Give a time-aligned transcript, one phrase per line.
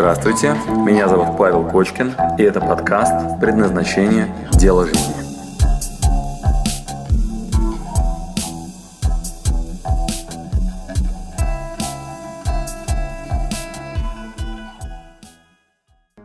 [0.00, 0.54] Здравствуйте,
[0.86, 4.34] меня зовут Павел Кочкин, и это подкаст «Предназначение.
[4.52, 5.20] Дело жизни».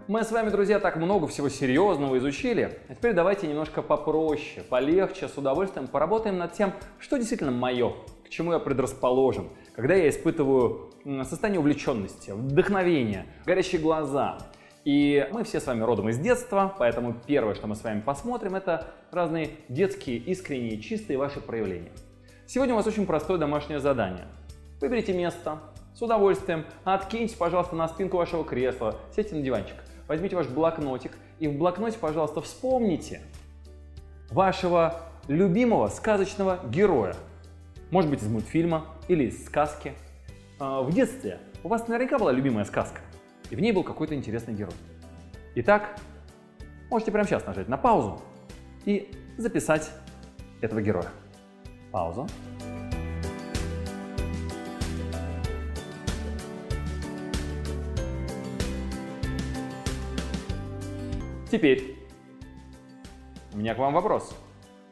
[0.07, 2.79] Мы с вами, друзья, так много всего серьезного изучили.
[2.87, 7.91] А теперь давайте немножко попроще, полегче, с удовольствием поработаем над тем, что действительно мое,
[8.25, 10.91] к чему я предрасположен, когда я испытываю
[11.23, 14.39] состояние увлеченности, вдохновения, горящие глаза.
[14.83, 18.55] И мы все с вами родом из детства, поэтому первое, что мы с вами посмотрим,
[18.55, 21.91] это разные детские, искренние, чистые ваши проявления.
[22.47, 24.25] Сегодня у вас очень простое домашнее задание.
[24.81, 25.59] Выберите место,
[25.95, 29.75] с удовольствием, откиньте, пожалуйста, на спинку вашего кресла, сядьте на диванчик,
[30.07, 33.21] возьмите ваш блокнотик и в блокноте, пожалуйста, вспомните
[34.29, 37.15] вашего любимого сказочного героя.
[37.91, 39.93] Может быть, из мультфильма или из сказки–
[40.57, 43.01] а, в детстве у вас наверняка была любимая сказка,
[43.49, 44.73] и в ней был какой-то интересный герой.
[45.55, 45.99] Итак,
[46.89, 48.21] можете прямо сейчас нажать на паузу
[48.85, 49.91] и записать
[50.61, 51.09] этого героя.
[51.91, 52.25] Пауза.
[61.51, 61.97] Теперь
[63.53, 64.37] у меня к вам вопрос.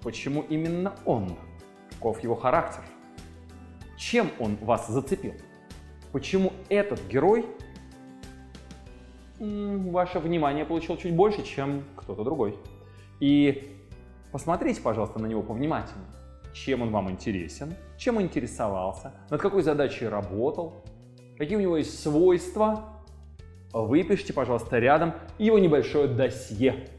[0.02, 1.38] Почему именно он?
[2.04, 2.84] Каков его характер?
[3.96, 5.36] Чем он вас зацепил?
[6.12, 7.46] почему этот герой
[9.40, 12.60] ваше внимание получил чуть больше, чем кто-то другой.
[13.22, 13.78] И
[14.34, 16.10] посмотрите, пожалуйста, на него повнимательнее.
[16.54, 20.84] Чем он вам интересен, чем он интересовался, над какой задачей работал,
[21.38, 22.84] какие у него есть свойства.
[23.72, 26.90] Выпишите, пожалуйста, рядом его небольшое досье.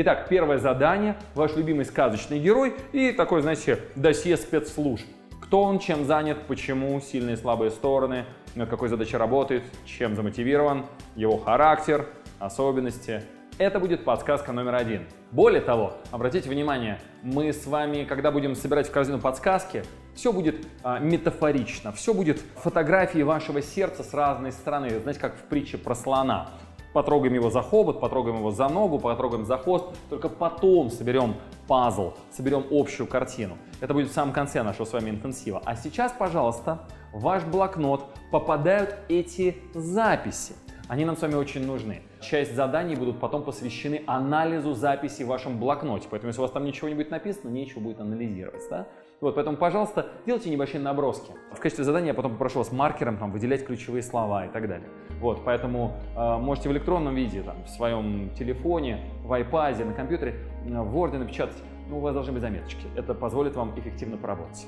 [0.00, 5.04] Итак, первое задание, ваш любимый сказочный герой и такое, знаете, досье спецслужб.
[5.42, 10.86] Кто он, чем занят, почему, сильные и слабые стороны, над какой задачей работает, чем замотивирован,
[11.16, 12.06] его характер,
[12.38, 13.24] особенности.
[13.58, 15.02] Это будет подсказка номер один.
[15.32, 19.82] Более того, обратите внимание, мы с вами, когда будем собирать в корзину подсказки,
[20.14, 25.42] все будет а, метафорично, все будет фотографии вашего сердца с разной стороны, знаете, как в
[25.48, 26.50] притче про слона
[26.98, 31.36] потрогаем его за хобот, потрогаем его за ногу, потрогаем за хвост, только потом соберем
[31.68, 33.56] пазл, соберем общую картину.
[33.80, 35.62] Это будет в самом конце нашего с вами интенсива.
[35.64, 36.80] А сейчас, пожалуйста,
[37.12, 40.54] в ваш блокнот попадают эти записи.
[40.88, 42.00] Они нам с вами очень нужны.
[42.20, 46.08] Часть заданий будут потом посвящены анализу записей в вашем блокноте.
[46.10, 48.62] Поэтому, если у вас там ничего не будет написано, нечего будет анализировать.
[48.70, 48.86] Да?
[49.20, 51.30] Вот, поэтому, пожалуйста, делайте небольшие наброски.
[51.52, 54.88] В качестве задания я потом попрошу вас маркером там, выделять ключевые слова и так далее.
[55.20, 60.36] Вот, поэтому э, можете в электронном виде, там, в своем телефоне, в iPad, на компьютере,
[60.64, 61.56] э, в Word напечатать.
[61.90, 62.86] Ну, у вас должны быть заметочки.
[62.96, 64.66] Это позволит вам эффективно поработать.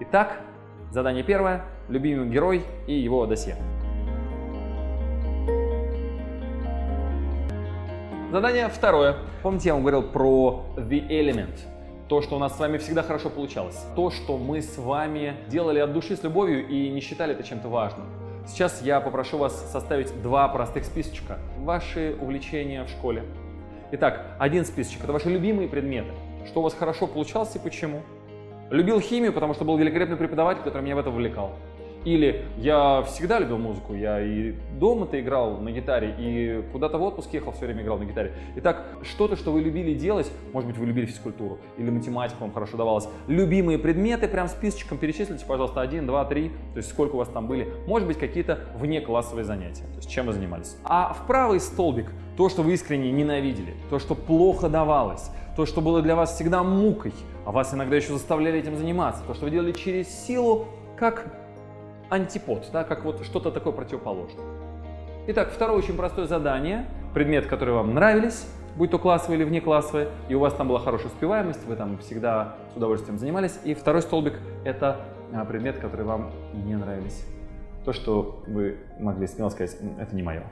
[0.00, 0.40] Итак,
[0.90, 1.64] задание первое.
[1.88, 3.56] Любимый герой и его досье.
[8.32, 9.16] Задание второе.
[9.42, 11.60] Помните, я вам говорил про The Element–
[12.08, 15.80] то, что у нас с вами всегда хорошо получалось, то, что мы с вами делали
[15.80, 18.06] от души с любовью и не считали это чем-то важным.
[18.46, 21.38] Сейчас я попрошу вас составить два простых списочка.
[21.58, 23.22] Ваши увлечения в школе.
[23.90, 26.12] Итак, один списочек– это ваши любимые предметы.
[26.46, 28.00] Что у вас хорошо получалось и почему.
[28.70, 31.50] Любил химию, потому что был великолепный преподаватель, который меня в это вовлекал.
[32.04, 37.32] Или я всегда любил музыку, я и дома-то играл на гитаре, и куда-то в отпуск
[37.32, 38.32] ехал, все время играл на гитаре.
[38.56, 42.76] Итак, что-то, что вы любили делать, может быть, вы любили физкультуру, или математика вам хорошо
[42.76, 43.08] давалась.
[43.28, 47.46] Любимые предметы, прям списочком перечислите, пожалуйста, один, два, три, то есть сколько у вас там
[47.46, 47.68] были.
[47.86, 50.76] Может быть, какие-то вне классовые занятия, то есть чем вы занимались.
[50.84, 55.80] А в правый столбик то, что вы искренне ненавидели, то, что плохо давалось, то, что
[55.80, 57.12] было для вас всегда мукой,
[57.44, 61.41] а вас иногда еще заставляли этим заниматься, то, что вы делали через силу, как
[62.12, 64.44] антипод, да, как вот что-то такое противоположное.
[65.28, 66.86] Итак, второе очень простое задание.
[67.14, 68.46] Предмет, который вам нравились,
[68.76, 72.56] будь то классовый или внеклассовый, и у вас там была хорошая успеваемость, вы там всегда
[72.72, 73.58] с удовольствием занимались.
[73.64, 74.34] И второй столбик–
[74.64, 75.00] это
[75.32, 77.24] а, предмет, который вам не нравились.
[77.84, 80.44] То, что вы могли смело сказать, это не мое.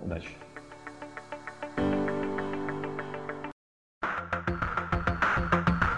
[0.00, 0.28] Удачи!